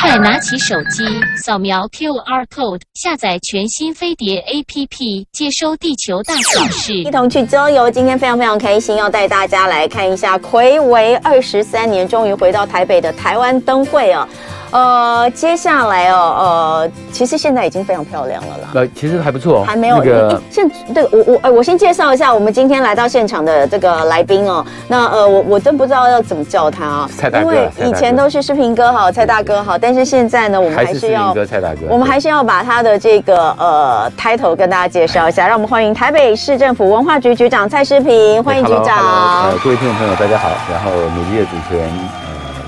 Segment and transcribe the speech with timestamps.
[0.00, 1.04] 快拿起手机，
[1.36, 7.90] 扫描 QR code，下载全新飞碟 APP，接收地球大小事，一同去郊游。
[7.90, 14.28] 今天非常非常开心，要带大家来看一下睽违二十三年，终于回到台北的台湾灯会哦。
[14.72, 18.68] 呃，接下来哦，呃，其实现在已经非常漂亮了啦。
[18.74, 19.98] 呃，其实还不错，还没有。
[19.98, 24.64] 那个现对我我呃，我先介绍一下我们今天来到现场的这个来宾哦。
[24.88, 27.44] 那呃，我我真不知道要怎么叫他啊，蔡大哥。
[27.44, 35.46] 因为以前都是视频哥好，蔡大哥好，但是现在呢，我们还是要哥蔡大哥，我们还是要把他的这个呃 title 跟大家介绍一下。
[35.46, 39.50] 让我们欢迎台北市政府文化局局长蔡世平，欢迎局长。
[39.50, 42.21] 呃，各位听众朋友大家好，然后美丽的主持人。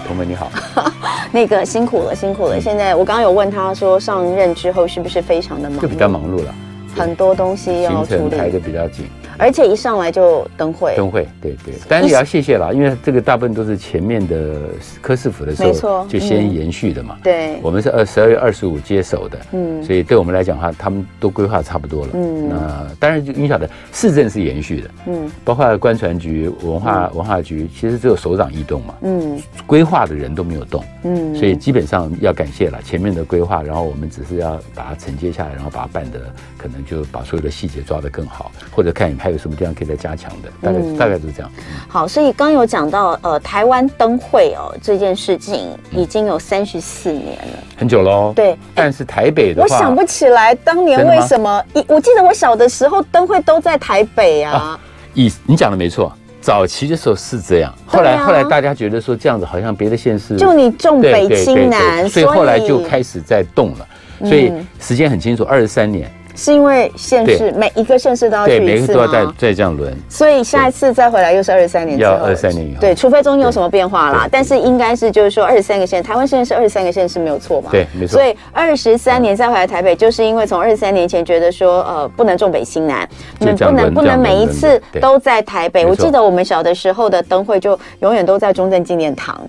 [0.06, 0.50] 同门你好，
[1.32, 2.60] 那个辛苦了，辛苦了。
[2.60, 5.80] 现在我刚刚有问他说，上任之后是不是非常的忙？
[5.80, 6.54] 就比较忙碌了，
[6.96, 9.06] 很多东西要处理，排的比较紧。
[9.36, 14.60] 而且一上来就灯会，灯会，对对，但是也要谢谢啦，因为这个大部分都是前面的
[15.00, 17.18] 科市府的时候，就先延续的嘛。
[17.22, 22.10] 对，我们是二十二月二十五接手的，嗯，所以对我们来讲的话，他们都规划差不多了。
[22.14, 36.20] 嗯，那当然就你晓得，市政是延续的，嗯，包括观船局、文化文化局，其实只有首长异动嘛，嗯，规划的人都没有动，嗯，所以基本上要感谢了前面的规划，然后我们只是要把它承接下来，然后把它办的
[36.56, 39.12] 可能就把所有的细节抓得更好，或者看。
[39.24, 40.50] 还有什么地方可以再加强的？
[40.60, 41.50] 大概、嗯、大概就是这样。
[41.88, 48.34] 好，所以刚有讲到呃，台湾灯会哦这件事情已经有三十四年了，很久喽。
[48.36, 51.64] 对，但是台北的话，我想不起来当年为什么。
[51.72, 54.52] 一我记得我小的时候灯会都在台北啊。
[54.52, 54.80] 啊
[55.14, 63.88] 以你讲的没错，早期的时候是这样，后来、啊、后来大家觉得说这样子好像别的县市就你重北轻南，所以后来就开始在动了。
[64.20, 66.12] 所以时间很清楚，二十三年。
[66.34, 68.66] 是因为县市每一个县市都要去一次吗？
[68.66, 69.94] 对，每个都要再再这样轮。
[70.08, 72.12] 所以下一次再回来又是二十三年之后。
[72.12, 72.80] 要二十三年以后。
[72.80, 74.28] 对，除非中间有什么变化啦。
[74.30, 77.70] 但是应该是就是说二十三个县，台湾现在是二十三个县市没有错嘛？
[77.70, 78.18] 对，没错。
[78.18, 85.86] 所以二十三年再回来台北，就是因为从二十三年前觉得说呃不能重北轻南，你们不能不能每一次都在台北。
[85.86, 89.40] 我记得我们小的时候的灯会就永远都在中正纪念堂。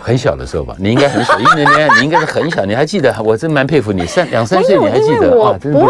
[0.00, 3.14] 很小的时候吧，你应该很小，一零年你应该是很小，你还记得？
[3.22, 5.58] 我真蛮佩服你，三两三岁你还记得啊？
[5.60, 5.80] 真的。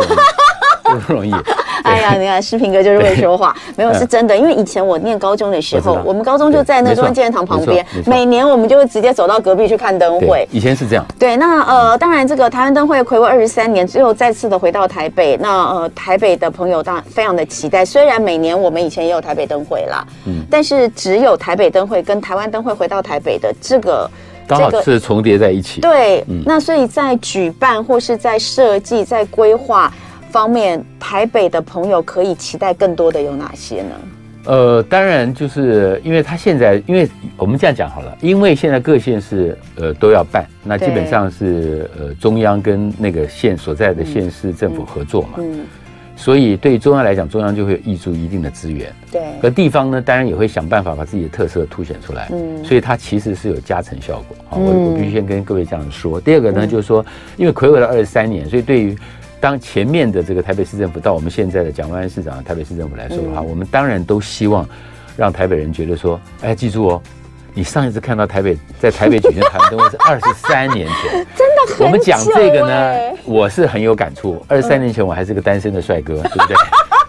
[0.97, 1.33] 不容易。
[1.85, 4.37] 哎呀，你看世平哥就是会说话，没有是真的。
[4.37, 10.47] 因为以前我念高中的时候，我们高中就在那中央纪念堂旁边，每年我们就会直接走到隔壁去看灯会。
[10.51, 11.07] 以前是这样。
[11.19, 17.85] 对，那呃，当然这个台湾灯会睽违二十三年最后再次的回到台北，那呃，台北的朋友当然非常的期待。
[17.85, 24.11] 虽然每年我们以前也有台北灯会啦，嗯，但是只有台北灯会跟台湾灯会回到台北的这个，
[24.49, 25.81] 刚好是重叠在一起。
[25.81, 29.91] 对，那所以在举办或是在设计、在规划。
[30.31, 33.91] 方面，台北的朋友可以期待更多的有哪些呢？
[34.45, 37.07] 呃，当然就是因为他现在，因为
[37.37, 45.67] 我们这样讲好了，因为现在各县市呃都要办，那基本上是呃中央跟那个县所在的县市政府合作嘛，嗯，
[46.17, 54.37] 所以对于中央来讲，中央就会挹注一定的资源，对，而地方呢，当然也会想办法把自己的特色凸显出来，嗯，所以它其实是有加成效果。
[54.49, 56.19] 啊，我我必须先跟各位这样说。
[56.19, 57.05] 第二个呢，就是说，
[57.37, 58.97] 因为睽违了二十三年，所以对于
[59.41, 64.69] 当前面的这个台北市政府到我们现在的蒋万安市长、台北市政府来说的话，我们当然都希望
[65.17, 67.03] 让台北人觉得说，哎，记住哦，
[67.55, 71.85] 你上一次看到台北在台北举行台湾灯会是 二十三年前，真的。
[71.85, 74.45] 我们讲这个呢，我是很有感触。
[74.49, 76.57] 二十三年前我还是个单身的帅哥，对不对？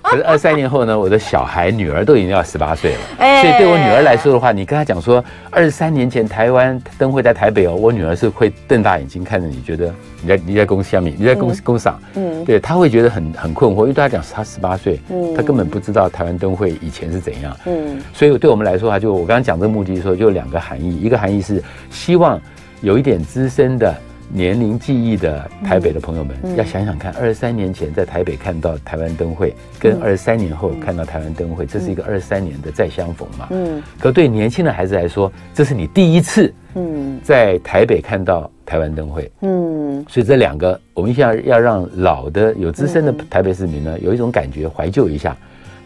[0.09, 2.99] 可是二三年后呢，我的小孩女儿都已经要十八岁了，
[3.41, 22.41] 所以对我女儿来说的话，你跟她讲说二十三年前台湾灯会在台北哦，我女儿是会瞪大眼睛看着你，觉得你在你在公司下面，你在公司公赏，嗯，对，她会觉得很很困惑，因为对她讲她十八岁，嗯，她根本不知道台湾灯会以前是怎样，嗯，所以对我们来说啊，就我刚刚讲这个目的的时候，就有两个含义，一个含义是希望
[22.81, 23.95] 有一点资深的。
[24.31, 33.47] 年龄记忆的台北的朋友们，要想想看，二十三年前在台北看到台湾灯会，跟二十三年后看到台湾灯会，这是一个二十三年的再相逢嘛。
[33.49, 33.81] 嗯。
[33.99, 39.31] 可对年轻的孩子来说，这是你第一次，嗯，在台北看到台湾灯会。
[39.41, 40.05] 嗯。
[40.07, 45.35] 所以这两个，我们现在要让老的有资深的台北市民呢，有一种感觉，怀旧一下。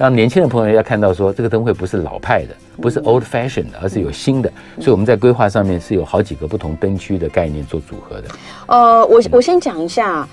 [0.03, 4.51] 让年轻的朋友要看到说，这个灯会不是老派的，不是 old fashion 的，而是有新的。
[4.75, 8.27] 所以我们在规划上面是有好几个不同灯区的概念做组合的。
[8.65, 10.27] 呃，我我先讲一下，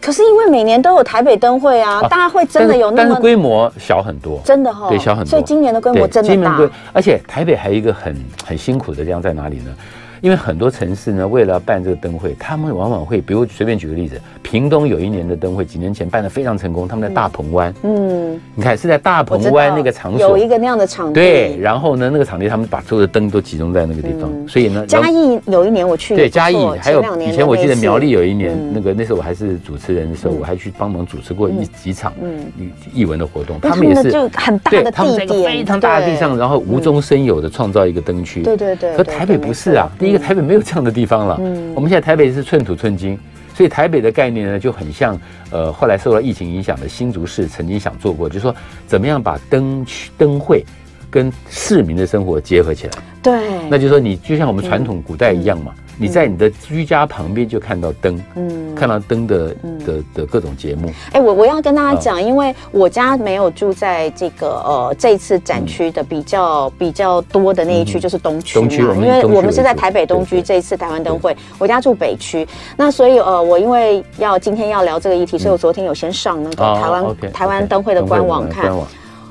[0.00, 5.28] 可是因为每年都有台北灯会啊，大家会真的有那么，但是规模小很多，真的哈，对，小很多。
[5.28, 6.58] 所以今年的规模真的大。
[6.94, 8.16] 而且台北还有一个很
[8.46, 9.76] 很辛苦的地方在哪里呢？
[10.20, 32.46] 因为很多城市呢，为了办这个灯会，他们往往会，比如随便举个例子，屏东有一年的灯会，几年前办的非常成功，他们在大鹏湾，嗯，你看是在大鹏湾那个场所，有一个那样的场地，对，然后呢，那个场地他们把所有的灯都集中在那个地方，嗯、所以呢，嘉义有一年我去，对，嘉义还有以前我记得苗栗有一年，嗯、那个那时候我还是主持人的时候，嗯、我还去帮忙主持过一几场嗯。
[32.92, 43.18] 艺文的活动，他们也是就很大的地点，非常大的地上，然后无中生有的创造一个灯区，对对对，可台北不是啊，第一个台北没有这样的地方了，嗯，我们现在台北是寸土寸金。
[43.54, 45.18] 所以台北的概念呢，就很像，
[45.50, 48.54] 呃，后来受到疫情影响的新竹市曾经想做过，就是说
[48.86, 50.62] 怎么样把灯区灯会
[51.10, 52.92] 跟市民的生活结合起来。
[53.26, 55.72] 对，那就是说你就像我们传统古代一样嘛。
[55.98, 59.48] 你在你的居家旁边就看到灯，嗯，看到灯的
[59.84, 60.90] 的的各种节目。
[61.12, 68.68] 哎，我我要跟大家讲，因为我家没有住在这个呃这次展区的比较比较多的那一区，就是东区嘛。
[68.68, 72.46] 东区，因为我们是在台北东区这一次台湾灯会，我家住北区。
[72.76, 78.70] 那所以呃，我因为要今天要聊这个议题，所以我昨天有先上那个台湾台湾灯会的官网看。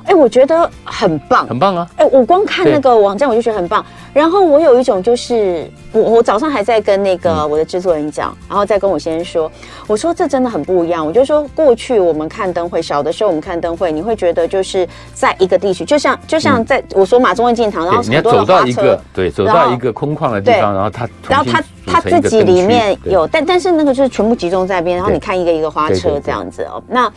[0.06, 1.88] 哎，我觉得很棒，很棒啊！
[1.96, 3.84] 哎，我光看那个网站我就觉得很棒。
[4.12, 9.50] 然后我有一种就是，我我早上还在跟那个我的制作人讲，然后再跟我先生说，
[9.86, 11.04] 我说这真的很不一样。
[11.04, 27.12] 我就说过去我们看灯会，小的时候我们看灯会，你会觉得就是在一个地区，就像就像在我说马中正纪念堂，然后很多的花车，对，走到一个空旷的地方，然后他然后他他自己里面有，但但是那个就是全部集中在那边，然后你看一个一个花车这样子哦，那。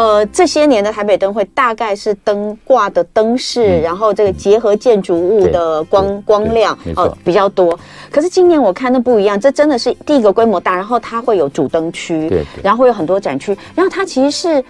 [0.00, 7.78] 呃，这些年的台北灯会大概是灯挂的灯饰，然后这个结合建筑物的光光亮呃比较多。
[8.10, 12.46] 可是今年我看的不一样，这真的是第一个规模大，然后它会有主灯区，对。
[12.62, 14.64] 然后会有很多展区，然后它其实是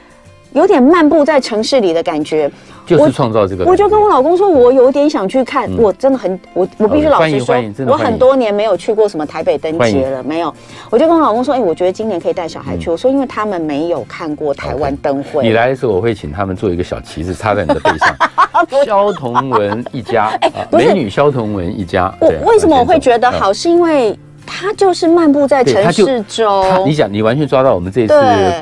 [0.52, 2.50] 有点漫步在城市里的感觉。
[2.86, 5.70] 就是创造这个，我就跟我老公说，我有点想去看。
[5.76, 7.54] 我真的很，我我必须老实说，
[7.86, 10.52] 我很多年没有去过什么台北灯节了，没有。
[10.90, 12.90] 我就跟我老公说，哎，我觉得今年可以带小孩去。
[12.90, 15.44] 我说，因为他们没有看过台湾灯会。
[15.44, 18.16] 你来的时候，我会请他们做一个小旗子插在你的背上，
[18.84, 20.32] 萧彤雯一家，
[20.72, 22.12] 美女萧彤雯一家。
[22.20, 23.52] 我为什么我会觉得好？
[23.52, 24.18] 是因为。
[24.50, 26.84] 它就是漫步在城市中。
[26.84, 28.14] 你想，你完全抓到我们这次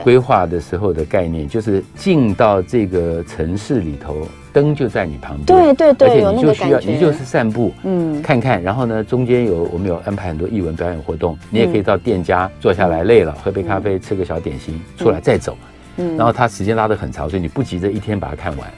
[0.04, 4.14] 规划的时候的概念，就是进到这个城市里头，
[4.52, 5.46] 灯就在你旁边。
[5.46, 8.62] 对对对，而且你就需要，你就是散步，嗯，看看。
[8.62, 15.56] 然后呢，中间有我们有安排很多艺文表演活动，你也可以到店家坐下来，累了喝杯咖啡，吃个小点心，出来再走。
[15.96, 18.68] 嗯，然后它时间拉得很长，所以你不急着一天把它看完。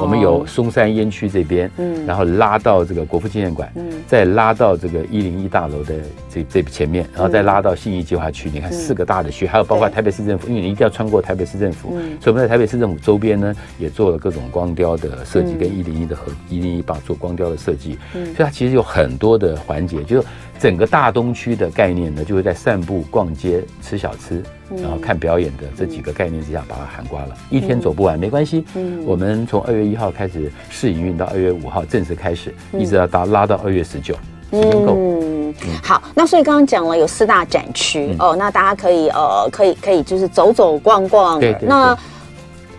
[0.00, 5.94] 我们有松山烟区这边，嗯，然后拉到这个国父纪念馆，嗯，再拉到这个一零一大楼的
[6.30, 8.50] 这这前面，然后再拉到信义计划区。
[8.52, 11.90] 你看四个大的区，还有包括台北市政府，因为你一定要穿过台北市政府，
[12.20, 17.98] 所以我们在台北市政府周边呢，也做了各种光雕的设计，跟一零一的和一零一把做光雕的设计。
[18.14, 20.24] 嗯，所以它其实有很多的环节，就
[20.62, 24.40] 整个大东区的概念呢，就会在散步、逛街、吃小吃。
[24.80, 27.36] 然后看表演的这几个概念之下，把它涵盖了。
[27.50, 34.14] 一天走不完没关系，嗯，我们从二月一号开始试营运，到二月五号正式开始，一直要到拉到二月十九，
[34.50, 34.96] 时间够。
[34.96, 41.38] 嗯，好，那所以刚刚讲了有四大展区哦，那大家可以呃，可以可以就是走走逛逛。
[41.38, 41.94] 对，那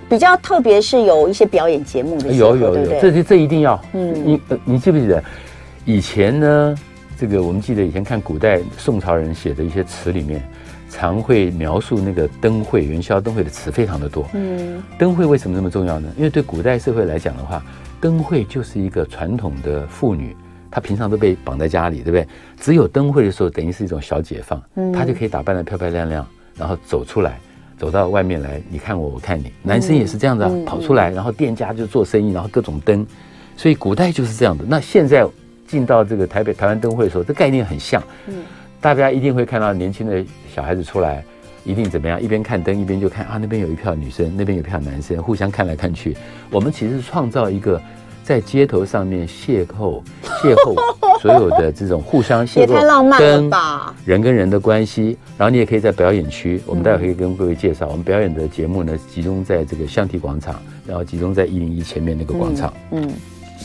[0.09, 3.79] 比较特别是有一些表演节目的，有有有，这这一定要。
[3.91, 5.23] 嗯，你你记不记得
[5.85, 6.75] 以前呢？
[7.17, 10.41] 这个我们记得以前看古代宋朝人写的一些词里面。
[10.95, 14.27] 常会描述那个灯会、元宵灯会的词非常的多。
[14.35, 16.07] 嗯，灯会为什么那么重要呢？
[16.15, 17.65] 因为对古代社会来讲的话，
[17.99, 20.37] 灯会就是一个传统的妇女，
[20.69, 22.27] 她平常都被绑在家里，对不对？
[22.61, 24.61] 只有灯会的时候，等于是一种小解放，
[24.93, 26.23] 她就可以打扮得漂漂亮亮，
[26.55, 27.39] 然后走出来，
[27.75, 29.51] 走到外面来，你看我，我看你。
[29.63, 33.03] 男生也是这样子啊，跑出来，然后店家就做生意，然后各种灯，
[33.57, 34.63] 所以古代就是这样的。
[34.67, 35.25] 那现在
[35.73, 37.99] 进到这个台北台湾灯会的时候，这概念很像。
[38.27, 38.35] 嗯。
[38.79, 41.23] 大家一定会看到年轻的小孩子出来，
[41.63, 42.21] 一定怎么样？
[42.21, 46.15] 一边看灯一边就看啊，那边有一票女生，那边有一票男生，互相看来看去。
[46.51, 47.81] 我们其实是创造一个
[48.23, 49.99] 在街头上面邂逅、
[50.43, 50.75] 邂逅
[51.19, 53.95] 所有的这种互相邂逅，也太浪漫了吧！
[54.05, 63.01] 人跟人的关系，然后你也可以在表演区，我们待会可以跟各位介绍，我们表演的节目呢，集中在这个象体广场，然后集中在一零一前面那个广场，嗯。
[63.01, 63.13] 嗯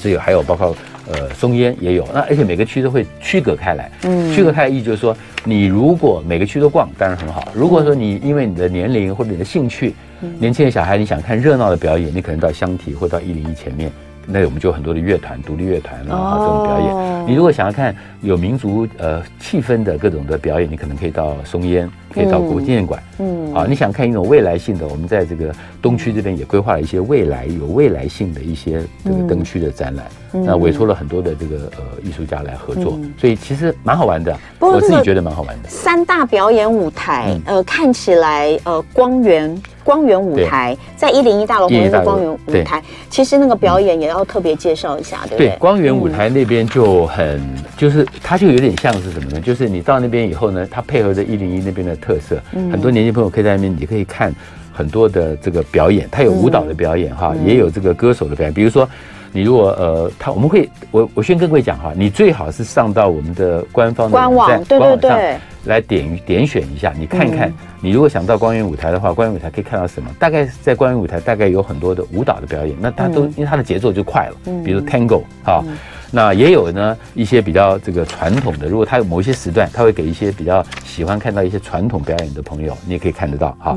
[0.00, 0.75] 这有还有包括
[1.11, 7.49] 呃松烟也有，那而且每个区都会区隔开来，嗯，区隔开来意义就是说，你如果每个区都逛，当然很好。
[7.55, 9.95] 如果说你因为你的年龄或者你的兴趣，
[10.38, 13.90] 年轻的小孩你想看热闹的表演，你可能到香缇或到一零一前面，
[14.26, 17.18] 那我们就有很多的乐团、独立乐团啊这种表演。
[17.28, 23.02] 你如果想要看有民族呃气氛的各种的表演，你可能可以到松烟，可以到国父纪念馆。
[23.18, 30.06] 嗯，啊，你想看一种未来性的，我们在这个东区这边也规划了一些未来有未来性的一些这个灯区的展览。
[30.06, 34.37] 嗯、那委托了很多的这个呃艺术家来合作，嗯、所以其实蛮好玩的。
[34.58, 35.68] 我自己觉得蛮好玩的。
[35.68, 39.61] 三大表演舞台，嗯、呃，看起来呃光源。
[39.85, 45.47] 光源舞台在一零一大楼旁边的光源舞台，其实那个表演也要特别介绍一下，对不对？
[45.49, 47.40] 对，光源舞台那边就很，
[47.75, 49.40] 就是它就有点像是什么呢？
[49.40, 52.38] 就是你到那边以后呢，它配合着一零一那边的特色，
[52.70, 54.30] 很多年轻朋友可以在那边，你可以看
[54.75, 58.52] 很多的这个表演，它有舞蹈的表演哈，也有这个歌手的表演。
[58.52, 58.87] 比如说，
[59.32, 65.37] 你如果呃，他我们会，我我先跟各位讲哈，你最好是上到我们的官方的官网，对对对。
[65.64, 70.08] 来点点选一下，你看一看，你如果想到光源舞台的话，光源舞台可以看到什么？
[70.18, 75.62] 大概在光源舞台，大概有很多的舞蹈的表演，那它都因为它的节奏就快了，比如 Tango 哈，
[76.11, 83.77] 那也有呢一些比较这个传统的，如果他有某一些时段，他会给一些比较喜欢看到一些传统表演的朋友，你也可以看得到哈。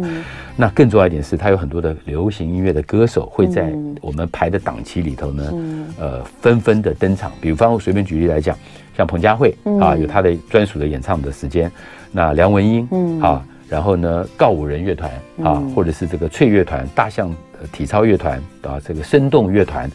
[0.56, 5.54] 那更重要一点是，他有很多的流行音乐的歌手会在我们排的档期里头呢，
[6.00, 7.32] 呃，纷纷的登场。
[7.42, 8.58] 比方我随便举例来讲。
[8.98, 11.72] 像彭佳慧啊，有他的专属的演唱的时间。
[12.12, 12.86] 那梁文音
[13.22, 15.10] 啊，然后呢，告五人乐团
[15.42, 17.34] 啊，或者是这个翠乐团、大象
[17.72, 19.90] 体操乐团啊，这个生动乐团，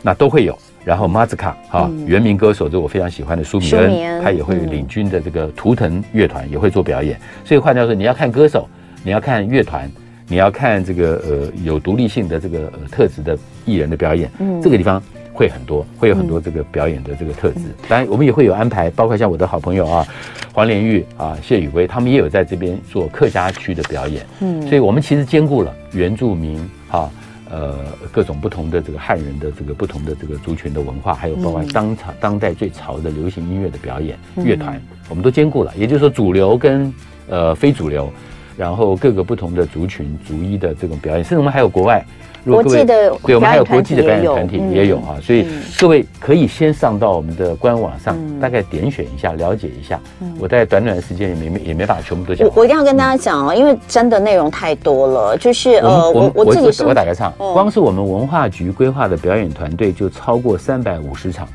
[0.00, 0.58] 那都会有。
[0.84, 7.18] 然后马兹卡哈，原名歌手，这我非常喜欢的舒米恩，他也会领军的这个图腾乐团也会做表演。
[7.44, 8.68] 所以换句话说，你要看歌手，
[9.02, 9.90] 你要看乐团，
[10.26, 14.30] 你要看这个呃有独立性的这个呃特质的艺人的表演，
[14.62, 15.02] 这个地方。
[15.30, 17.60] 会很多，会有很多这个表演的这个特质。
[17.88, 20.04] 当然，我们也会有安排，包括像我的好朋友啊，
[20.52, 24.26] 黄连玉啊、谢宇威，他们也有在这边做客家区的表演。
[24.40, 26.58] 嗯，所以我们其实兼顾了原住民
[26.90, 27.08] 啊，
[27.50, 27.74] 呃，
[28.12, 35.72] 各种不同的这个汉人的这个不同的这个族群的文化，还有包括当朝当代最潮的流行音乐的表演乐团，我们都兼顾了。
[35.76, 36.92] 也就是说，主流跟
[37.28, 38.12] 呃非主流，
[38.56, 42.04] 然后各个不同的族群逐一的这种表演，甚至我们还有国外。
[42.44, 45.46] 国际的对，我们还有国际的表演团体也有啊，所以
[45.78, 50.00] 各位可以先上到我们的官网上，大概点选一下，了解一下。
[50.38, 52.46] 我在短短的时间也没也没办法全部都讲。
[52.48, 61.46] 我我一定要跟大家讲哦，因为真的内容太多了，就是呃，我我自己我打个岔，光是我们文化局规划的表演团队就超过三百五十场。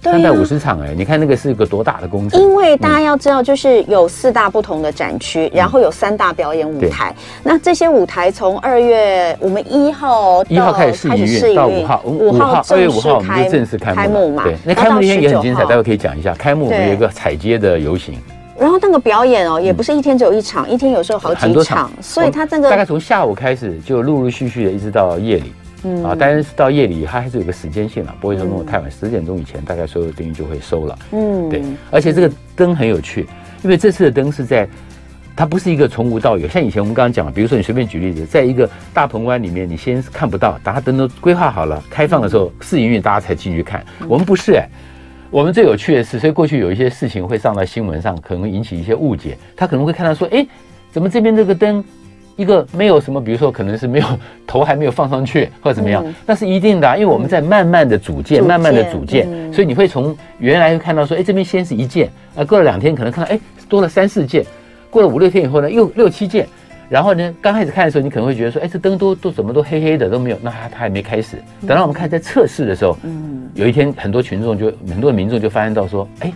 [0.00, 2.40] 三百五十场哎，你看那个是一个多大的工程？
[2.40, 7.14] 因为大家要知道，就是有四大不同的展区，然后有三大表演舞台。
[7.42, 14.44] 那这些舞台从二月我们一号一号开始试营运，到五号五号二月五号我们就正式开幕嘛。
[14.44, 16.32] 对，那开幕那天也很精彩，待会可以讲一下。
[16.34, 18.14] 开幕我们有一个彩街的游行，
[18.58, 25.52] 然后那个表演哦，也不是一天只有一场，一天有时候好几场，所以它这个大概从下午开始就陆陆续续的一直到夜里。
[25.84, 28.90] 嗯啊，当然是到夜里，它还是有个时间性了，不会说弄得太晚。
[28.90, 30.98] 十点钟以前，大概所有灯就会收了。
[31.12, 31.62] 嗯，对。
[31.90, 33.26] 而且这个灯很有趣，
[33.62, 34.68] 因为这次的灯是在，
[35.36, 36.48] 它不是一个从无到有。
[36.48, 43.84] 像以前我们刚刚讲，比如说你随便举例子，在一个大鹏湾里面，你先看不到，等它灯都规划好了，开放的时候试营运，大家才进去看。
[44.08, 44.68] 我们不是哎，
[45.30, 49.38] 我们最有趣的是，所以过去有一些事情会上到新闻上，可能会引起一些误解。
[49.56, 50.44] 他可能会看到说，哎，
[50.90, 51.84] 怎么这边这个灯？
[52.38, 54.06] 一个没有什么，比如说可能是没有
[54.46, 64.44] 头还没有放上去，或者怎么样，那是一定的，因为我们在慢慢的组建，慢慢的组建，所以你会从原来会看到说，哎，这边先是一件，啊，过了两天可能看到，哎，多了三四件，
[64.88, 66.46] 过了五六天以后呢，又六七件，
[66.88, 71.38] 然后呢，刚开始看的时候，你可能会觉得说，哎，这灯都都怎么都黑黑的都没有，那它它还没开始。
[71.66, 76.32] 等到我们看在测试的时候，嗯，有一天很多群众就很多民众就发现到说，哎，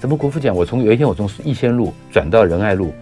[0.00, 2.92] 怎么国父讲，我从有一天我从逸仙路转到仁爱路，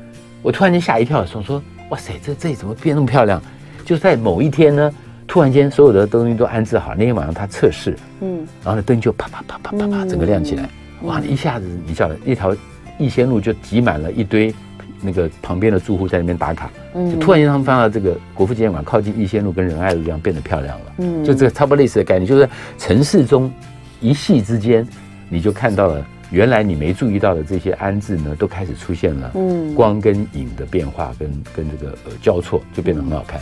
[0.43, 1.63] 我突然间吓一跳，说说。
[1.95, 3.41] 哇塞，这这里怎么变那么漂亮？
[3.85, 4.93] 就在某一天呢，
[5.29, 6.93] 突然间所有的东西都安置好。
[6.97, 10.69] 那天晚上他测试，嗯，然后呢灯就啪啪啪啪啪啪整个亮起来，
[11.03, 11.21] 哇！
[11.21, 12.53] 一下子你晓得，一条
[12.99, 14.53] 逸仙路就挤满了一堆
[15.01, 23.49] 那个旁边的住户在那边打卡，嗯，就突然间他们发现这个国父纪念馆靠近逸仙路跟仁爱路一样变得漂亮了，嗯，就这个差不多类似的概念，就是城市中
[24.01, 24.85] 一夕之间
[25.29, 26.05] 你就看到了。
[26.35, 33.41] 原来你没注意到的这些安置呢，都开始出现了，嗯，光跟影的变化跟跟这个呃交错，就变得很好看。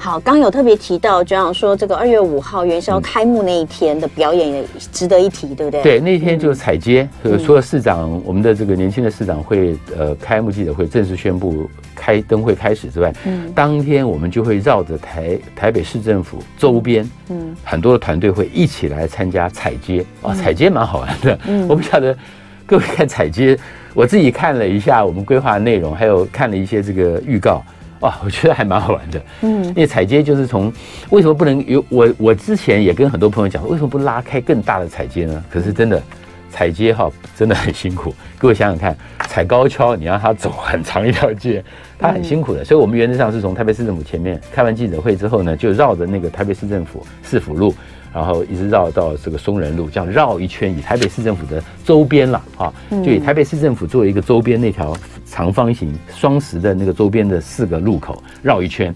[0.00, 5.82] 好，刚有特别提到，就像说这个二月五号元宵开幕那一天的表演也值得一提，对不对？
[5.82, 20.04] 对，那天就是彩街，呃，除了市长，我们的这个年轻的市长会呃开幕记者会正式宣布开灯会开始之外，嗯，当天我们就会绕着台台北市政府周边，嗯，很多的团队会一起来参加彩街。
[20.22, 22.16] 啊，彩街蛮好玩的，嗯，我不晓得。
[22.64, 23.58] 各位看彩街，
[23.94, 27.64] 我自己看了一下我们规划的内容，还有看了一些这个预告，
[28.00, 29.22] 哇，我觉得还蛮好玩的。
[29.42, 30.72] 嗯，因为踩街就是从
[31.10, 32.08] 为什么不能有我？
[32.18, 35.44] 我之前也跟很多朋友讲，为什么不拉开更大的踩街呢？
[35.50, 36.02] 可是真的。
[36.50, 38.96] 踩街哈真的很辛苦，各位想想看，
[39.28, 41.62] 踩高跷你让他走很长一条街，
[41.98, 42.64] 他很辛苦的。
[42.64, 47.72] 所以我们原则上是从台北市政府前面开完记者会之后呢，就绕着那个台北市政府市府路，
[48.14, 54.96] 然后一直绕到这个松仁路，这样绕一圈，以台北市政府的周边了啊，就以台北市政府作为一个周边那条
[55.30, 58.94] 长方形双十的那个周边的四个路口绕一圈，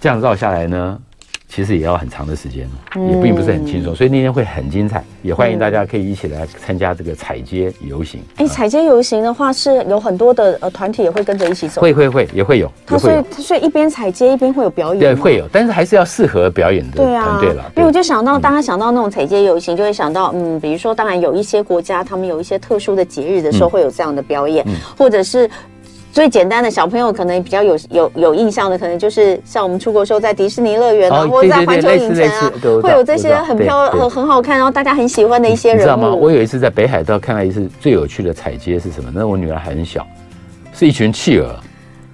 [0.00, 1.00] 这样绕下来呢。
[1.54, 8.20] 其实也要很长的时间，也并不是很轻松，所以那天会很精彩，也欢迎大家可以一起来参加这个踩街游行。
[8.38, 12.68] 哎，踩街游行的话，是有很多的呃团体也会跟着一起走，会会会也会有。
[12.84, 17.70] 他所以所以一边踩街一边会有表演，对，会有，但是还是要适合表演的团队了。
[17.76, 24.66] 因为我就想到，大家想到那种踩街游行，就会想到嗯，比如说，当然有一些国家，他们有一些特殊的节日的时候会有这样的表演，
[24.98, 25.48] 或者是。
[26.14, 35.80] 最简单的小朋友可能比较有有有印象的，可能就是像我们出国时候在迪士尼乐园啊，或者在环球影城啊，会有这些很漂很很好看，然后大家很喜欢的一些人物。
[35.80, 36.14] 你知道吗？
[36.14, 39.10] 我有一次在北海道看到一次最有趣的彩街是什么？
[39.12, 40.06] 那我女儿还很小，
[40.72, 41.52] 是一群企鹅。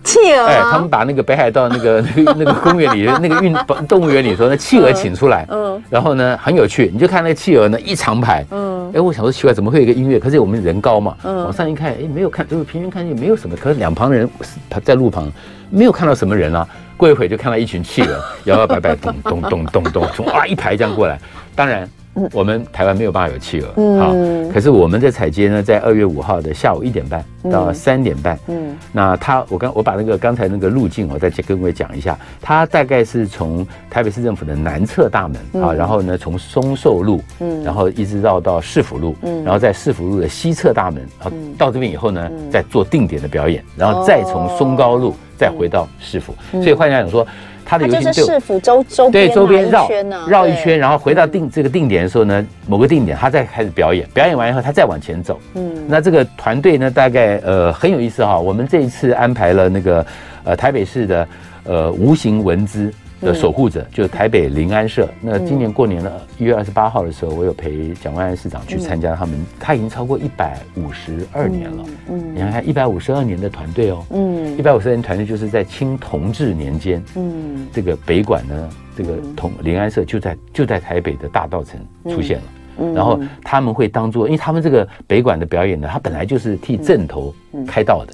[0.03, 3.55] 企鹅，哎，他们把那个北海道那个 那个那个公园里的那个运
[3.87, 10.19] 动物园里头那企鹅请出来，嗯，然后呢很有趣，你就看那个企鹅呢一长排，嗯，哎，我想说奇怪，怎么会有一个音乐？
[10.19, 14.29] 可是我们人高嘛，嗯，往上一看，哎，没有看，就是平均看也没有什么，可是两旁人
[14.69, 15.31] 他在路旁
[15.69, 16.67] 没有看到什么人啊。
[16.97, 21.19] 过一会就看到一群企鹅 摇摇摆摆，咚咚咚咚咚，从哇一排这样过来，
[21.55, 21.89] 当然。
[22.33, 47.27] 我们台湾没有办法有企鹅，嗯，可是我们在踩街呢，在二月五号的下午一点半到三点半，嗯，那他我刚我把那个刚才那个路径，我再跟各位讲一下，它大概是从台北市政府的南侧大门啊，然后呢从松寿路，嗯，然后一直绕到市府路，嗯，然后在市府路的西侧大门，然后到这边以后呢，再做定点的表演，然后再从松高路再回到市府，所以换句话讲说。
[47.71, 49.89] 它的游行就是市府周周边对周边绕
[50.27, 55.39] 绕一圈，然后回到定这个定点的时候呢，某个定点他再开始表演，表演完以后他再往前走。
[55.55, 58.37] 嗯，那这个团队呢，大概呃很有意思哈。
[58.37, 60.05] 我们这一次安排了那个
[60.43, 61.29] 呃台北市的
[61.63, 62.93] 呃无形文资。
[63.21, 65.09] 的守护者就是台北临安社。
[65.21, 71.85] 那今年过年的一月二十八号的时候，我有陪蒋万安市长去参加他们，他已经超过一百五十二年了。
[72.09, 74.05] 嗯，你看看一百五十二年的团队哦。
[74.11, 77.03] 嗯，一百五十二年团队就是在清同治年间。
[77.17, 82.45] 嗯，这个北馆呢，这个同临安社就在就在台北的大稻城出现了。
[82.79, 87.35] 嗯，然后他们会当做，因为他们这个北管的表演呢，他本来就是替正头
[87.67, 88.13] 开道的。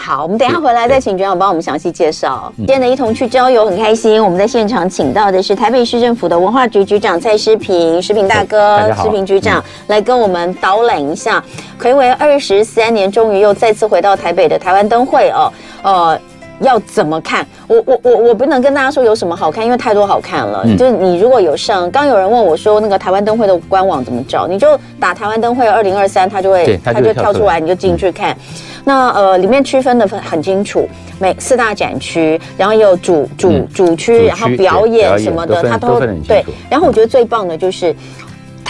[0.00, 2.50] 好，我们等一下回来再请局长帮我们详细介绍。
[2.56, 11.42] 今天的一同去郊游很开心，我们在现场请到的是台北市政府的文化局局长蔡诗平，诗平大哥，诗平局长来跟我们导览一下，
[11.78, 16.18] 魁违二十三年，终于又再次回到台北的台湾灯会哦，呃。
[16.60, 17.46] 要怎么看？
[17.66, 20.62] 我我我我不能跟大家说有什么好看，因为太多好看了。
[20.64, 28.32] 嗯、就是你如果有上，刚有人问我说那个台湾灯会的官网怎么找，你就打台湾灯会二零二三，它就会它就，跳出来，你就进去看。
[28.32, 28.36] 嗯、
[28.84, 36.44] 那呃，里面区分的很清楚，每四大展区，然后也有主主主区，然后表演什么的，它都对。
[36.70, 37.94] 然后我觉得最棒的就是。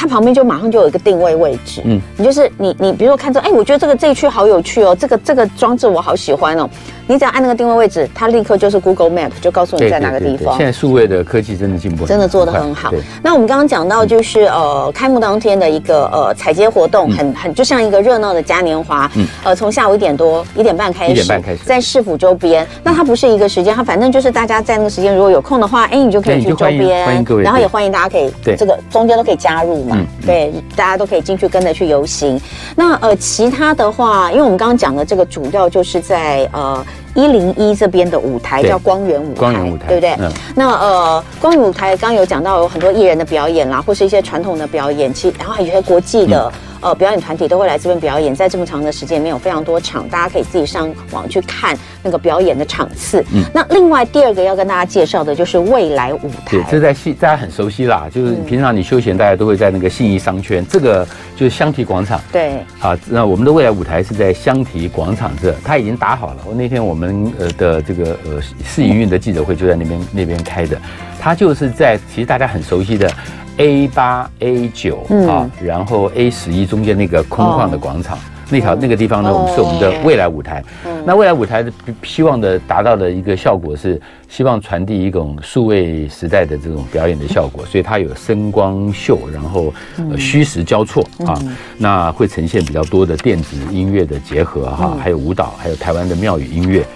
[0.01, 6.71] 它旁边就马上就有一个定位位置，嗯，你就是你你比如说看这，哎，我觉得这个这一区好有趣哦，这个这个装置我好喜欢哦，
[7.09, 10.57] 你只要按那个定位位置，它立刻就是 Google Map 就告诉你在哪个地方。
[10.57, 12.93] 现在数位的科技真的进步，真的做得很好。
[13.25, 21.65] 那我们刚刚讲到就是呃开幕当天的一个呃彩街活动，很很就像一个热闹的嘉年华，嗯，呃从下午一点多一点半开始，一点半开始。
[21.65, 22.65] 在市府周边。
[22.85, 28.55] 那它不是一个时间，它反正就是大家在那个时间如果有空的话，哎，你就可以去周边，欢迎各位，然后也欢迎大家可以对。
[28.55, 30.53] 这个中间都可以加入嘛，对。
[30.77, 32.41] 大家都可以进去跟着去游行。
[32.77, 40.17] 那呃，其他的话，因为我们刚刚讲的这个主要就是在呃一零一这边的舞台叫光源舞台，光源舞台，对不对？
[40.21, 40.33] 嗯。
[40.55, 46.53] 那呃，光源舞台刚刚有讲到有很多艺人的表演啦，或是一些传统的表演，其然后还有一些国际的。
[46.83, 53.25] 嗯呃，表演团体都会来这边表演，在这么长的时间里面有非常多场，大家可以自己上网去看那个表演的场次。
[53.33, 62.21] 嗯，那另外第二个要跟大家介绍的就是未来舞台，对，这在戏大家很熟悉啦，就是平常你休闲，大家都会在那个信义商圈，这个就是香缇广场。
[62.33, 66.45] 对，好，那我们的未来舞台是在香缇广场这，它已经打好了。
[66.47, 70.81] 我那天我们呃的这个呃试营运的记者会就在那边那边开的，
[71.19, 73.11] 它就是在其实大家很熟悉的。
[73.59, 78.17] A 八 A 九啊，然后 A 十一中间那个空旷的广场，
[78.49, 80.63] 那条那个地方呢，我们是我们的未来舞台。
[81.05, 89.73] 那未来舞台的希望的达到的一个效果是，希望传递一种数位时代的这种表演的效果， 所以它有声光秀，然后
[90.17, 91.35] 虚实交错啊，
[91.79, 96.87] 那会呈现比较多的电子音乐的结合哈，还有舞蹈，还有台湾的庙宇音乐。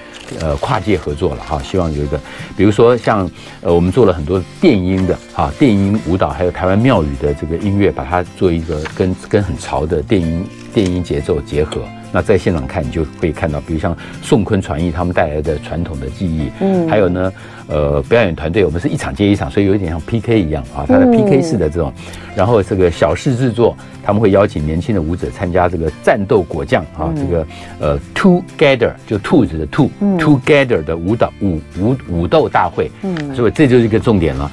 [0.40, 2.20] 呃跨界合作了哈，希望有一个，
[2.56, 11.82] 比如说像呃我们做了很多电音的哈，电音舞蹈，还有台湾庙宇的这个音乐，把它做一个跟跟很潮的电音电音节奏结合。
[12.12, 17.32] 那在现场看，你就会看到，比如像宋坤传艺他们带来的传统的技艺，嗯，还有呢，
[17.68, 21.90] 呃，表演团队我们是一场接一场，所以有一点像 PK 一样啊，它的 PK 式的这种，
[22.36, 27.46] 然后这个小试制作，他们会邀请年轻的舞者参加这个战斗果酱啊，这个
[27.80, 34.50] 呃 Together 就兔子的兔，Together 的舞蹈舞舞舞斗大会，嗯，所以这就是一个重点了。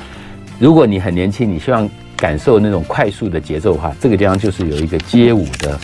[0.60, 5.78] 如果你很年轻，你希望感受那种快速的节奏的话，这个地方就是有一个街舞的。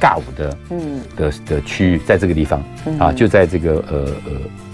[0.00, 2.62] 尬舞的，嗯，的的区域在这个地方
[2.98, 4.32] 啊，就在这个呃呃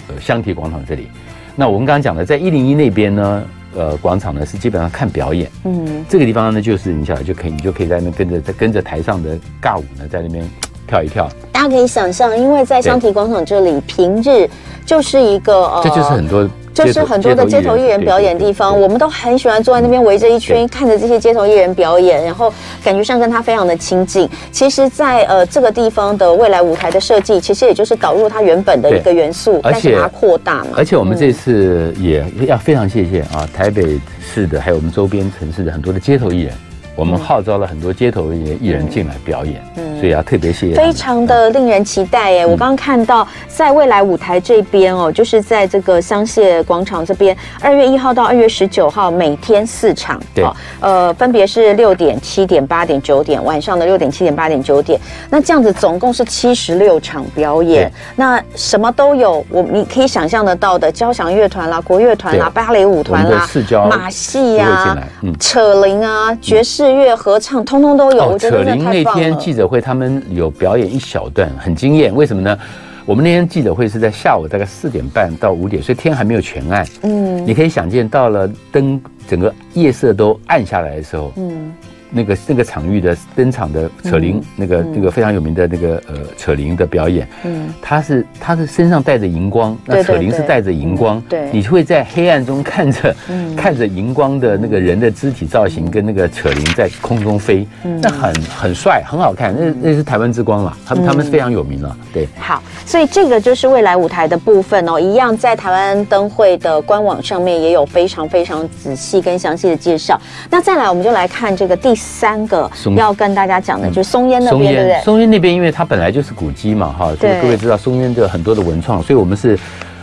[0.09, 1.09] 呃香缇广场这里。
[1.55, 10.49] 那我们刚刚讲的，在一零一那边呢，呃，广场呢是基本上看表演，嗯，这个地方呢就是你晓得就可以，你就可以在那跟着在跟着台上的尬舞呢，在那边
[10.87, 11.29] 跳一跳。
[11.53, 14.49] 大家可以想象，因为在香缇广场这里，平日
[14.87, 16.49] 就是一个呃，这就是很多。
[16.73, 24.29] 就是很多的街头艺人表演的地方，我们都很喜欢坐在那边围着一圈，看着这些街头艺人表演，然后感觉上跟他非常的亲近。
[24.51, 30.71] 其实在，在呃这个地方的未来舞台的设计，其实也就是导入它原本的一个元素，但是把它扩大嘛。
[30.77, 36.55] 而且我们这次也要非常谢谢啊，台北市的还有我们周边城市的很多的街头艺人。
[36.95, 42.45] 我们号召了很多街头艺人艺人进来表演，嗯，所以要特别谢谢，非常的令人期待耶！
[42.45, 50.45] 我刚刚看到在未来舞台这边哦，就是在这个香榭广场这边，二月一号到二月十九号每天四场，对，
[50.81, 55.01] 呃，分别是六点、七点、八点、九点，晚上的六点、七点、八点、九点，
[55.31, 63.49] 那这样子总共是七十六场表演，那什么都有，我你可以想象得到的，交响乐团啦、国乐团啦、芭蕾舞团啦、
[63.89, 64.95] 马戏呀、
[65.41, 66.82] 扯铃啊、爵士。
[66.83, 68.33] 日月合唱，通通都有。
[68.33, 72.15] 哦，扯铃那天记者会，他们有表演一小段，很惊艳。
[72.15, 72.59] 为什么呢？
[73.05, 76.87] 我们那天记者会是在下午大概四点半到五点，所以天还没有全暗。
[77.03, 81.73] 嗯，你可以想见，到了灯整个夜色都暗下来的时候，嗯。
[82.13, 102.29] 那个那个场域的登场的扯铃，嗯、那个那个非常有名的那个呃扯铃的表演，嗯，他是他是身上带着荧光，那扯铃是带着荧光，对，对，对，你会在黑暗中看着，嗯、看着荧光的那个人的肢体造型跟那个扯铃在空中飞，嗯、那很很帅，很好看，那那是台湾之光了，他们他们是非常有名了，对。
[102.39, 110.21] 好，所以这个就是未来舞台的部分哦，一样在台湾灯会的官网上面也有非常非常仔细跟详细的介绍。
[110.51, 111.95] 那再来，我们就来看这个第。
[112.03, 115.01] 三个要跟大家讲的，就是松烟那边，对不对？
[115.03, 119.59] 松烟那边，因为它本来就是古迹嘛，哈，所以各位知道松烟的很多的文创，所以我们是。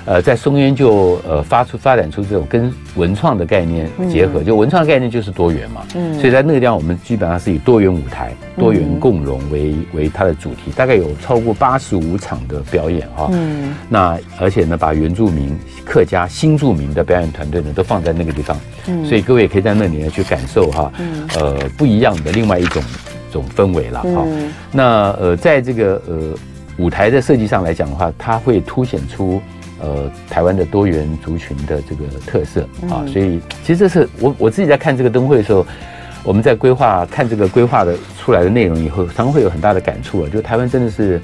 [0.10, 20.92] 呃，在松烟就呃发出发展出这种跟文创的概念结合，就文创的概念就是多元嘛，嗯，所以在那个地方我们基本上是以多元舞台、多元共融为为它的主题，大概有超过八十五场的表演哈，嗯，那而且呢，把原住民、客家、新住民的表演团队呢都放在那个地方，嗯，所以各位也可以在那里呢去感受哈，
[21.38, 22.82] 呃，不一样的另外一种
[23.32, 24.26] 种氛围了哈，
[24.72, 26.34] 那呃，在这个呃
[26.80, 29.40] 舞台的设计上来讲的话，它会凸显出。
[29.82, 35.66] 呃，台湾的多元族群的这个特色啊，所以其实这是我我自己在看这个灯会的时候，
[36.24, 41.22] 我们在规划看这个规划的出来的内容以后，常常会有很大的感触啊，就台湾真的是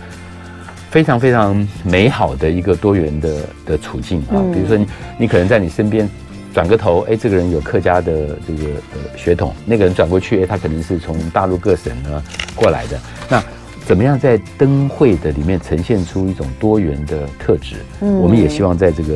[0.89, 4.39] 非常非常美好的一个多元的的处境啊。
[4.53, 4.87] 比如说你
[5.17, 6.09] 你可能在你身边
[6.53, 12.23] 转个头，哎，这个人有客家的这个呃血统，那个人转过去，哎，他可能是从大陆各省呢
[12.55, 13.43] 过来的，那。
[13.85, 17.75] 怎么样在灯会的里面呈现出一种多元的特质？
[18.01, 19.13] 嗯，我们也希望在这个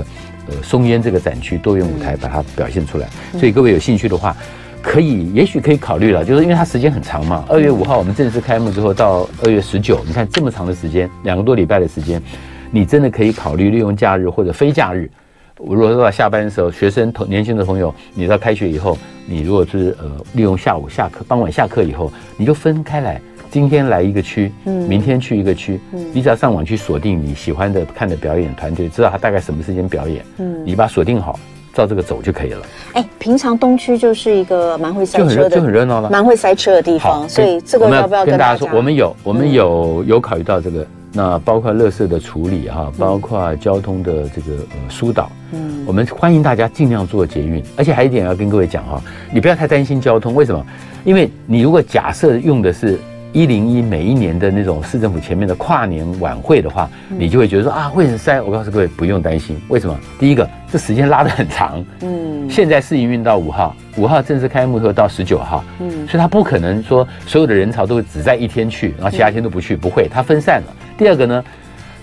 [0.47, 3.07] 呃松烟这个展区多元舞台把它表现出来。
[3.31, 4.37] 所以各位有兴趣的话，
[4.81, 7.43] 可以也许可以考虑了，就是因为它时间很长嘛。
[7.49, 12.21] 二月五号我们正式开幕之后到二月十九，你看这么长的时间，两个多礼拜的时间，
[12.69, 15.09] 你真的可以考虑利用假日或者非假日。
[15.57, 23.19] 如果说到下班的时候，学生同年轻的朋友，你到开学以后，你如果是呃利用下午下课、傍晚下课以后，你就分开来。
[23.51, 31.39] 今天来一个区，嗯，明天去一个区，嗯，你只要上网去锁定你喜欢的看的表演团队，知道他大概什么时间表演，嗯，你把它锁定好，
[31.73, 32.61] 照这个走就可以了。
[32.93, 38.69] 哎，平常东区就是一个蛮会塞车的，就很热闹了，蛮会塞车的地方，所以这个要不要跟大家说？
[38.71, 49.01] 我们有，我们有有考虑到这个，那包括垃圾的处理哈，包括交通的这个呃疏导，嗯，我们欢迎大家尽量做捷运，而且还有一点要跟各位讲哈，
[49.33, 50.63] 你不要太担心交通，为什么？
[51.03, 52.99] 因为你如果假设用的是。
[53.31, 58.41] 一零一每一年的那种市政府前面的跨年晚会的话，你就会觉得说啊会很塞。
[58.41, 59.97] 我告诉各位不用担心，为什么？
[60.19, 70.73] 第一个，这时间拉得很长，嗯，现在试营运到五号，五号正式开幕后到十九号，嗯，所以它不可能说所有的人潮都只在一天去，然后其他天都不去，不会，它分散了。
[70.97, 71.43] 第二个呢，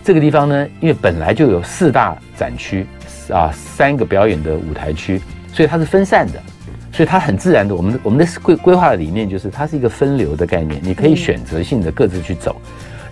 [0.05, 2.87] 这个地方呢，因为本来就有四大展区
[3.33, 5.21] 啊，三个表演的舞台区，
[5.53, 6.41] 所以它是分散的，
[6.97, 12.57] 所以它很自然的，我们我们的规规划的理念就是它是一个分流的概念，你可以选择性的各自去走。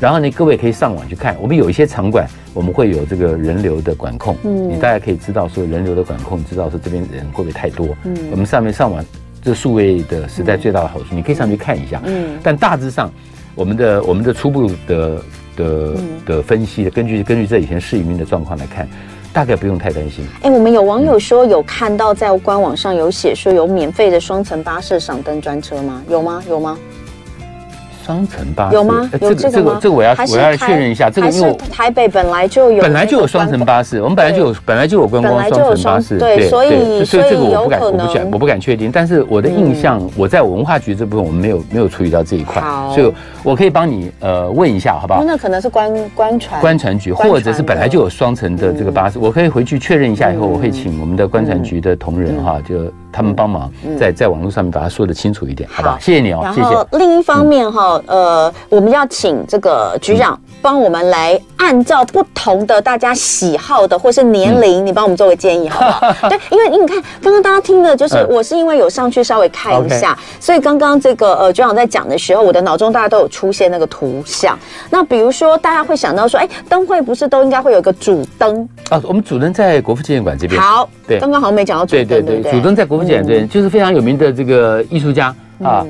[0.00, 9.04] 然后呢，各位可以上网去看，我们有一些场馆，我们会有这个人流的管控，嗯，你大家可以知道说人流的管控，知道说这边人会不会太多，嗯，我们上面上网，
[9.42, 13.12] 这数位的时代最大的好处，你可以上去看一下，嗯，但大致上，
[13.54, 15.22] 我们的我们的初步的
[15.56, 18.88] 的的分析，根据根据这以前试营运的状况来看，
[19.34, 20.24] 大概不用太担心。
[20.42, 26.02] 哎，我们有网友说有看到在官网上有写说有免费的双层巴士赏灯专车吗？
[26.08, 26.42] 有吗？
[26.48, 26.78] 有吗？
[28.04, 29.10] 双层巴士有吗？
[29.20, 29.62] 有这个吗？
[29.62, 31.08] 这个这个我要我要确认一下。
[31.08, 38.90] 这个因为台北本来就有，本来就有双层巴士，我们本来就有本来就有观光双层巴士，对，所以所以这个我不敢我不敢我不敢确定。
[38.92, 42.60] 但是我的印象，我在文化局这部分我们没有没有处理到这一块，
[42.94, 43.10] 所以
[43.42, 45.24] 我可以帮你呃问一下，好不好？
[45.24, 52.92] 那可能是观观船观船局，或者是本来就有双层的这个巴士，我可以回去确认一下，以后我会请我们的观船局的同仁哈，就。
[53.16, 55.96] 他们帮忙在在网络上面把它说的清楚一点，好吧？
[56.00, 56.62] 谢谢你哦，谢谢。
[56.62, 66.12] 然后另一方面哈，呃，我们要请这个局长帮我们来按照不同的大家喜好的或是年龄，你帮我们做个建议，好不好？
[66.28, 74.58] 对，因为你看刚刚大家听的就是我是因为有上去稍微看一下，所以刚刚这个呃局长在讲的时候，我的脑中大家都有出现那个图像。
[74.90, 79.00] 那比如说大家会想到说，哎，灯会不是都应该会有一个主灯啊？
[79.04, 80.60] 我们主灯在国父纪念馆这边。
[80.60, 83.04] 好，对，刚刚好像没讲到主灯，对对对，主灯在国父。
[83.04, 85.26] 对，就是非常有名的这个艺术家
[85.62, 85.84] 啊，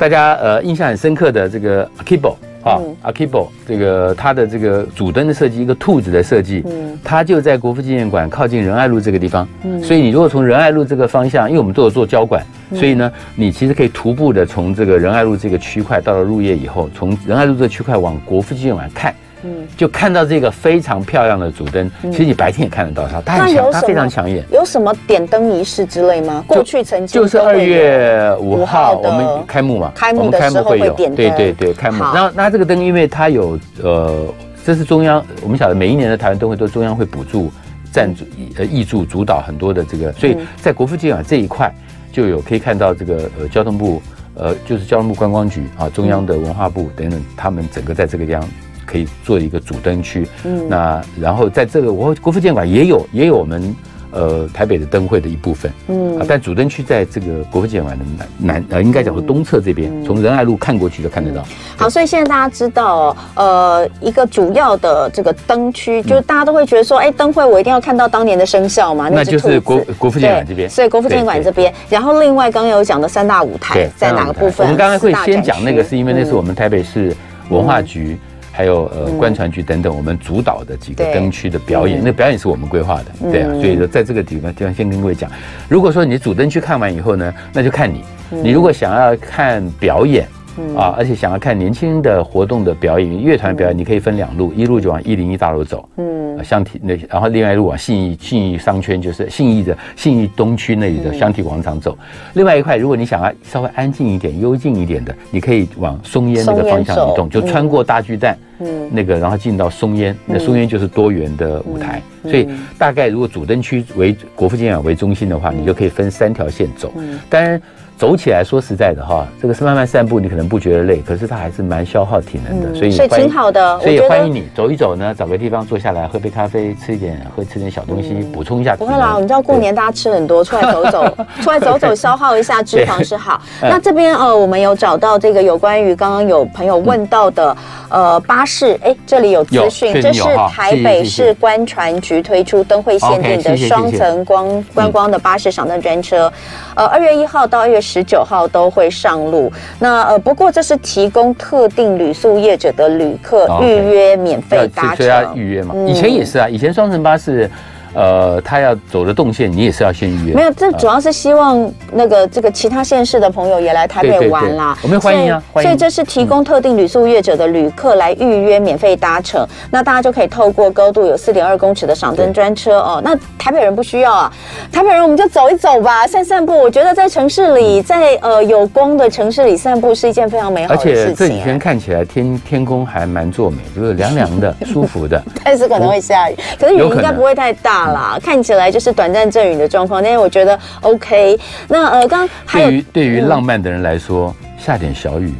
[0.00, 19.14] 大家呃印象很深刻的这个 Akibo 啊，Akibo 这个它的这个主灯的设计，一个兔子的设计，嗯，他就在国父纪念馆靠近仁爱路这个地方，嗯，所以你如果从仁爱路这个方向，因为我们都有做交管，所以呢，你其实可以徒步的从这个仁爱路这个区块到了入夜以后，从仁爱路这个区块往国父纪念馆看。
[19.42, 24.44] 嗯，就看到这个非常漂亮的主灯，其实你白天也看得到它，它很强，它非常抢眼。
[24.52, 26.44] 有什么点灯仪式之类吗？
[26.46, 31.98] 过去曾经就是二月五号我们开幕嘛，开幕的时候会有，对对对，开幕。
[31.98, 34.26] 然后那这个灯，因为它有呃，
[34.64, 37.50] 这是中央，我们晓得每一年的台湾灯会都中央会补助、
[37.90, 38.24] 赞助、
[38.56, 41.74] 呃益助、主导很多的这个，所以在国父纪念馆这一块
[42.12, 44.02] 就有可以看到这个呃交通部
[44.34, 48.46] 呃就是交通部观光局啊，中央的文化部等等，他们整个在这个地方。
[48.90, 53.76] 可以做一个主灯区，嗯，那然后在这个我国父纪念馆也有也有我们
[54.10, 61.44] 呃台北的灯会的一部分，嗯，但主灯区在这个国父纪念馆的南南呃应该讲说东侧这边，从仁爱路看过去就看得到。
[61.76, 74.66] 好，所以现在大家知道，呃，一个主要的这个灯区，就是大家都会觉得说，哎，灯会我一定要看到当年的生肖嘛，那就是国国父纪念馆这边，所以国父纪念馆这边，然后另外刚刚有讲的三大舞台在哪个部分？
[74.66, 77.14] 我们刚才会先讲那个，是因为那是我们台北市
[77.48, 78.18] 文化局。
[78.60, 85.30] 还有呃，观船局等等，我们主导的几个灯区的表演，那表演是我们规划的，对啊，所以说在这个地方地方先跟各位讲，
[85.66, 90.28] 如果说你主灯区看完以后呢，那就看你，你如果想要看表演。
[90.76, 101.96] 啊，而且想要看年轻的活动的表演，乐团表演，你可以分两路，一路就往一零一大楼走，嗯，香体那，然后另外一路往信义信义商圈，就是信义的信义东区那里的香体广场走。
[102.34, 112.02] 另外一块，如果你想要稍微安静一点、幽静一点的，你可以往松烟那个方向移动，就穿过大巨蛋，嗯，那个然后进到松烟，那松烟就是多元的舞台。
[112.22, 116.92] 所以大概如果主灯区为国父纪念馆为中心的话，你就可以分三条线走。
[117.28, 117.60] 当然。
[118.00, 123.78] 走起来，说实在的哈，这个是慢慢散步，你可能不觉得累，可是它还是蛮消耗体能的，所以所以挺好的。
[123.80, 128.74] 所以欢迎你走一走呢，找个地方坐下来，喝杯咖啡，吃一点，喝吃点小东西，补充一下。
[128.74, 133.38] 不会啦，你知道过年大家吃很多，出来走走，出来走走，消耗一下脂肪是好。
[133.60, 137.54] 那这边呃，我们有找到这个有关于刚刚有朋友问到的
[137.90, 146.32] 呃巴士，哎，这里有资讯，这是台北市观船局推出灯会限定的双层光观光的巴士赏灯专车，
[146.74, 149.50] 呃，二月一号到二月十九号都会上路。
[149.80, 155.74] 那呃，不过这是提供特定旅宿业者的旅客预约免费搭车，要预约嘛？
[155.88, 157.50] 以前也是啊，以前双层巴士。
[157.94, 160.34] 呃，他要走的动线，你也是要先预约。
[160.34, 164.78] 没有，这主要是希望那个这个其他县市的朋友也来台北玩啦。
[164.82, 165.68] 我们欢迎啊，欢迎。
[165.68, 173.00] 所以这是提供特定旅宿业者的旅客来预约免费搭乘，那大家就可以透过高度有四点二公尺的赏灯专车哦。
[173.04, 174.32] 那台北人不需要啊，
[174.70, 176.56] 台北人我们就走一走吧，散散步。
[176.56, 181.02] 我觉得在城市里，在呃有光的城市里散步是一件非常美好的事情。
[181.02, 185.20] 而且这几天看起来天天空还蛮作美，就是凉凉的、 舒服的。
[185.42, 187.79] 但是可能会下雨，可是雨应该不会太大。
[187.88, 191.38] 啦，看起来就是短暂阵雨的状况，但是我觉得 OK。
[191.68, 195.32] 那呃，刚还有对于对于浪漫的人来说，下点小雨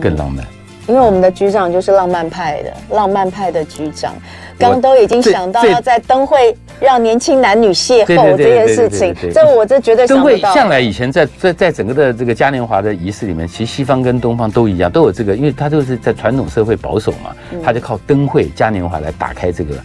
[0.00, 0.44] 更浪漫。
[0.88, 4.12] 因为我们的局长就是浪漫派的，浪漫派的局长，
[4.58, 10.30] 刚都已经想到要在灯会让年轻男女邂逅这件事情，这我这绝对想不到。
[10.30, 17.32] 灯会向来以前在在在整个的这个嘉年华的仪式里面，其实西方跟东方都一样，都有这个，因为他就是在传统社会保守嘛，
[17.64, 19.76] 他就靠灯会嘉年华来打开这个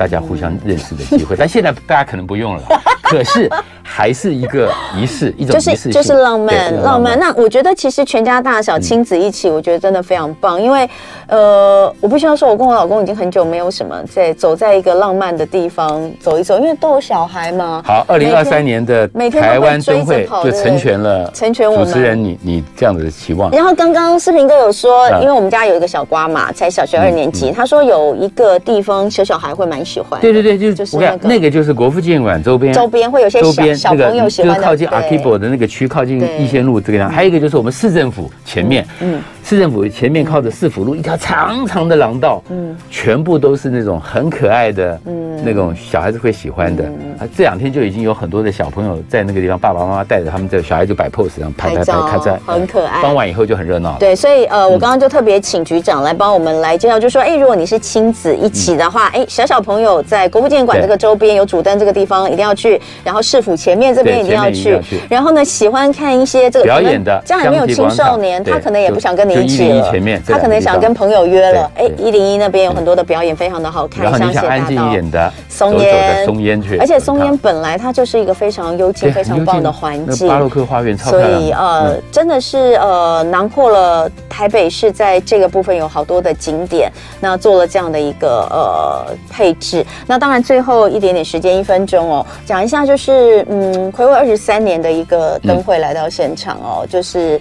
[0.00, 1.36] 大家互相认识的机会。
[1.36, 2.62] 但现在大家可能不用了，
[3.04, 3.50] 可是。
[3.92, 7.18] 还是一个仪式， 一种仪式就是就是浪漫，浪漫。
[7.18, 10.62] 那我觉得其实全家大小亲子一起，我觉得真的非常棒。
[10.62, 10.88] 因为
[11.26, 17.82] 呃，我不需要说，我跟我老公已经很久没有什么在走在一个浪漫的地方走一走，因为都有小孩嘛。
[17.84, 23.50] 好，二零二三年的台湾灯会就成全了，成全我们主持人你你这样子的期望。
[23.50, 30.20] 然后刚刚世平哥有说，因为我们家有一个小瓜嘛，才小学二年级，他说有一个地方小小孩会蛮喜欢。
[30.20, 33.90] 对对对，就就是那个那个就是国父纪念馆周边，周边会有些小。
[33.90, 37.10] 小朋友喜欢就是靠近 Akibo 的那个区，靠近逸仙路这个样。
[37.10, 39.20] 还有一个就是我们市政府前面，嗯，
[39.50, 46.84] 市政府前面靠着市府路一条长长的廊道，嗯，全部都是那种很可爱的，嗯，那种小孩子会喜欢的。
[47.18, 53.02] 啊，这两天就已经有很多的小朋友在那个地方，爸爸妈妈带着他们这小孩就摆 pose，然后拍拍拍，拍很可爱。
[53.02, 53.96] 傍晚以后就很热闹。
[53.98, 64.48] 对，所以呃，我刚刚就特别请局长来帮我们来介绍，就说，哎，如果你是亲子一起的话，哎，小小朋友在国父纪念馆这个周边有主灯这个地方一定要去，然后市府前面这边一定要。
[64.52, 69.90] 去，然后呢，喜欢看一些这个表演的，家里没有青少年，他可能也不想跟你一起了。
[69.90, 71.70] 前面，他可能想跟朋友约了。
[71.74, 74.10] 哎，一零一那边有很多的表演，非常的好看。
[74.18, 76.76] 像想安静一点的，松烟，松烟去。
[76.78, 80.28] 而且松烟本来它就是一个非常幽静、非常棒的环境。
[80.28, 89.84] 巴洛克花园超所以呃，真的是呃，囊括了台北市在这个部分有好多的景点，那做了这样的一个呃配置。
[90.06, 95.38] 那当然最后一点点时间，一分钟哦，讲一下就是嗯，暌违二十三年的一个。
[95.42, 97.40] 灯会来到现场哦，就是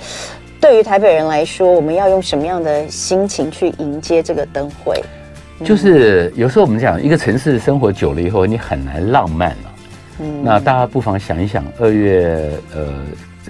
[0.62, 5.02] 对于台北人来说，我们要用什么样的心情去迎接这个灯会？
[5.64, 9.76] 就是有时候我们讲，一个城市生活久了以后，你很难浪漫了。
[10.20, 12.94] 嗯，那大家不妨想一想，二月呃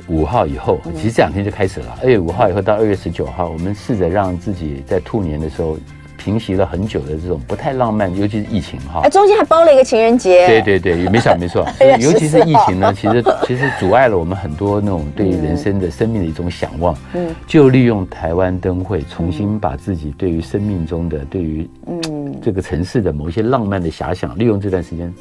[0.08, 1.98] 五号以后，其实这两天就开始了。
[2.02, 5.78] 二月五号以后到二月十九号，我们试着让自己在兔年的时候。
[6.20, 9.08] 平息了很久的这种不太浪漫，尤其是疫情哈。
[9.08, 10.46] 中间还包了一个情人节。
[10.46, 11.66] 对对对，没错 没错。
[12.00, 16.94] 尤其是疫情呢，其实其实阻碍了我们很多那种对于人生的生命的一种想望。
[17.14, 17.34] 嗯。
[17.48, 25.14] 就利用台湾灯会，重新把自己对于生命中的、对于嗯这个城市的某一些浪漫的遐想，利用这段时间。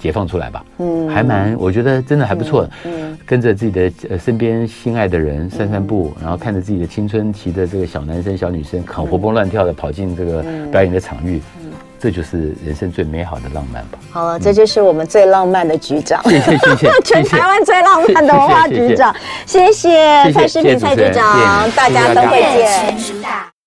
[0.00, 13.98] 解放出来吧，嗯，还蛮，我觉得真的还不错，嗯，跟着自己的呃身边心爱的人散散步，然后看着自己的青春期的这个小男生小女生，很活蹦乱跳的跑进这个表演的场域，嗯，这就是人生最美好的浪漫吧。
[14.10, 23.59] 好了，这就是我们最浪漫的局长，谢谢谢谢， 全台湾最浪漫的文化局长，谢谢蔡世平蔡局长，大家都会见。